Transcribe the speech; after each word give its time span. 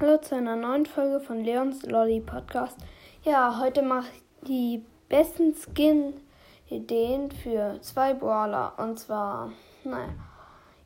Hallo 0.00 0.16
zu 0.16 0.34
einer 0.34 0.56
neuen 0.56 0.86
Folge 0.86 1.20
von 1.20 1.44
Leons 1.44 1.84
Lolly 1.84 2.18
Podcast. 2.18 2.76
Ja, 3.22 3.60
heute 3.60 3.80
mache 3.80 4.08
ich 4.12 4.48
die 4.48 4.84
besten 5.08 5.54
Skin-Ideen 5.54 7.30
für 7.30 7.78
zwei 7.80 8.12
Brawler. 8.12 8.72
Und 8.76 8.98
zwar, 8.98 9.52
naja, 9.84 10.12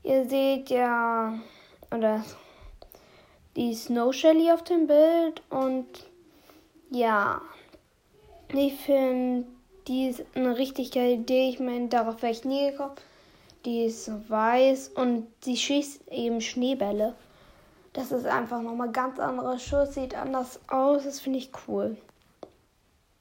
ihr 0.02 0.28
seht 0.28 0.68
ja, 0.68 1.32
oder 1.90 2.22
die 3.56 3.72
Snow 3.72 4.12
Shelly 4.12 4.52
auf 4.52 4.62
dem 4.64 4.86
Bild. 4.86 5.40
Und 5.48 5.86
ja, 6.90 7.40
ich 8.52 8.74
finde, 8.74 9.46
die 9.86 10.08
ist 10.08 10.22
eine 10.34 10.58
richtig 10.58 10.90
geile 10.90 11.14
Idee. 11.14 11.48
Ich 11.48 11.60
meine, 11.60 11.88
darauf 11.88 12.20
wäre 12.20 12.32
ich 12.32 12.44
nie 12.44 12.72
gekommen. 12.72 12.96
Die 13.64 13.84
ist 13.84 14.10
weiß 14.28 14.88
und 14.96 15.28
sie 15.40 15.56
schießt 15.56 16.12
eben 16.12 16.42
Schneebälle. 16.42 17.14
Das 17.92 18.12
ist 18.12 18.26
einfach 18.26 18.60
nochmal 18.60 18.92
ganz 18.92 19.18
anderer 19.18 19.58
Schuss, 19.58 19.94
sieht 19.94 20.14
anders 20.14 20.60
aus, 20.68 21.04
das 21.04 21.20
finde 21.20 21.38
ich 21.38 21.50
cool. 21.66 21.96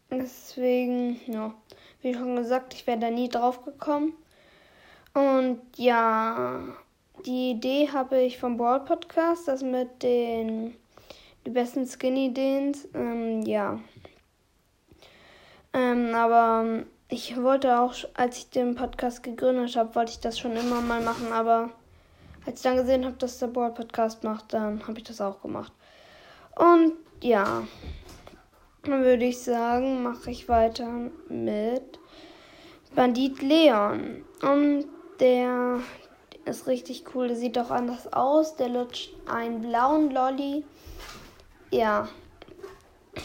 Deswegen, 0.09 1.19
ja, 1.25 1.53
wie 2.01 2.13
schon 2.13 2.35
gesagt, 2.35 2.73
ich 2.73 2.87
wäre 2.87 2.99
da 2.99 3.09
nie 3.09 3.29
drauf 3.29 3.63
gekommen. 3.63 4.13
Und 5.13 5.61
ja, 5.75 6.59
die 7.25 7.51
Idee 7.51 7.89
habe 7.91 8.21
ich 8.21 8.37
vom 8.37 8.57
Brawl 8.57 8.81
Podcast, 8.81 9.47
das 9.47 9.63
mit 9.63 10.03
den 10.03 10.75
die 11.45 11.51
besten 11.51 11.87
Skinny-Ideen. 11.87 12.75
Ähm, 12.93 13.41
ja. 13.43 13.79
Ähm, 15.73 16.13
aber 16.13 16.83
ich 17.09 17.41
wollte 17.41 17.79
auch, 17.79 17.93
als 18.13 18.37
ich 18.37 18.49
den 18.49 18.75
Podcast 18.75 19.23
gegründet 19.23 19.75
habe, 19.75 19.95
wollte 19.95 20.11
ich 20.11 20.19
das 20.19 20.37
schon 20.37 20.55
immer 20.55 20.81
mal 20.81 21.01
machen, 21.01 21.31
aber 21.31 21.71
als 22.47 22.61
ich 22.61 22.63
dann 22.63 22.77
gesehen 22.77 23.03
habe, 23.03 23.17
dass 23.17 23.39
der 23.39 23.47
Board 23.47 23.75
Podcast 23.75 24.23
macht, 24.23 24.53
dann 24.53 24.87
habe 24.87 24.97
ich 24.97 25.03
das 25.03 25.19
auch 25.19 25.41
gemacht. 25.41 25.73
Und 26.55 26.93
ja, 27.21 27.67
dann 28.83 29.03
würde 29.03 29.25
ich 29.25 29.41
sagen, 29.41 30.01
mache 30.01 30.31
ich 30.31 30.47
weiter 30.47 30.87
mit 31.27 31.99
Bandit 32.95 33.41
Leon. 33.41 34.23
Und 34.41 34.85
der 35.19 35.81
ist 36.45 36.67
richtig 36.67 37.03
cool. 37.13 37.27
Der 37.27 37.35
sieht 37.35 37.59
auch 37.59 37.69
anders 37.69 38.13
aus. 38.13 38.55
Der 38.55 38.69
lutscht 38.69 39.13
einen 39.29 39.59
blauen 39.59 40.09
Lolly. 40.11 40.63
Ja, 41.69 42.07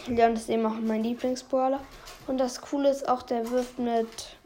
Leon 0.08 0.33
ist 0.33 0.50
eben 0.50 0.66
auch 0.66 0.80
mein 0.80 1.05
Lieblingsbrawler. 1.05 1.80
Und 2.27 2.39
das 2.39 2.61
Coole 2.61 2.91
ist 2.91 3.08
auch, 3.08 3.22
der 3.22 3.48
wirft 3.50 3.78
mit 3.78 4.36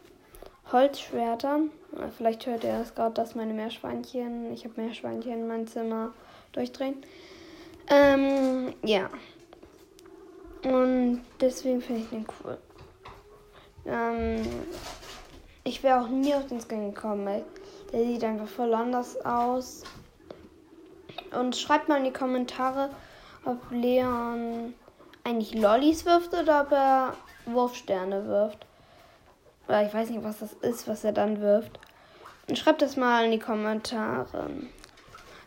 Holzschwertern. 0.70 1.70
Vielleicht 2.16 2.46
hört 2.46 2.64
ihr 2.64 2.78
das 2.78 2.94
gerade, 2.94 3.14
dass 3.14 3.34
meine 3.34 3.54
Meerschweinchen, 3.54 4.52
ich 4.52 4.64
habe 4.64 4.80
Meerschweinchen 4.80 5.32
in 5.32 5.46
meinem 5.46 5.66
Zimmer 5.66 6.12
durchdrehen. 6.52 6.96
Ähm, 7.88 8.74
ja. 8.82 9.08
Und 10.64 11.22
deswegen 11.40 11.80
finde 11.80 12.02
ich 12.02 12.08
den 12.10 12.26
cool. 12.44 12.58
Ähm, 13.86 14.42
ich 15.64 15.82
wäre 15.82 16.00
auch 16.00 16.08
nie 16.08 16.34
auf 16.34 16.46
den 16.46 16.60
Skin 16.60 16.92
gekommen, 16.92 17.24
weil 17.26 17.44
der 17.92 18.04
sieht 18.04 18.24
einfach 18.24 18.48
voll 18.48 18.74
anders 18.74 19.24
aus. 19.24 19.84
Und 21.38 21.56
schreibt 21.56 21.88
mal 21.88 21.98
in 21.98 22.04
die 22.04 22.12
Kommentare, 22.12 22.90
ob 23.44 23.58
Leon 23.70 24.74
eigentlich 25.24 25.54
Lollis 25.54 26.04
wirft 26.04 26.34
oder 26.34 26.62
ob 26.62 26.72
er 26.72 27.14
Wurfsterne 27.46 28.26
wirft. 28.26 28.66
Oder 29.68 29.86
ich 29.86 29.94
weiß 29.94 30.10
nicht, 30.10 30.22
was 30.22 30.38
das 30.38 30.52
ist, 30.54 30.86
was 30.88 31.04
er 31.04 31.12
dann 31.12 31.40
wirft. 31.40 31.80
Schreibt 32.54 32.80
das 32.82 32.96
mal 32.96 33.24
in 33.24 33.32
die 33.32 33.38
Kommentare. 33.38 34.50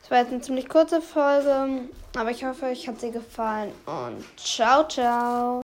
Das 0.01 0.11
war 0.11 0.19
jetzt 0.19 0.31
eine 0.31 0.41
ziemlich 0.41 0.67
kurze 0.67 1.01
Folge, 1.01 1.83
aber 2.17 2.31
ich 2.31 2.43
hoffe, 2.43 2.65
euch 2.65 2.87
hat 2.87 2.99
sie 2.99 3.11
gefallen 3.11 3.71
und 3.85 4.23
ciao, 4.37 4.87
ciao. 4.87 5.57